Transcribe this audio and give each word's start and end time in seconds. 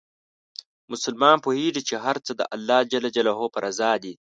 مسلمان 0.91 1.37
پوهېږي 1.45 1.81
چې 1.89 1.95
هر 2.05 2.17
څه 2.25 2.31
د 2.39 2.41
الله 2.55 2.81
په 3.53 3.59
رضا 3.65 3.91
دي. 4.03 4.13